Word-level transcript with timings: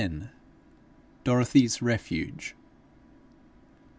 DOROTHY'S 1.25 1.79
REFUGE. 1.83 2.55